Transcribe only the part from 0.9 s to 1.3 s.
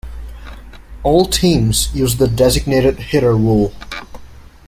All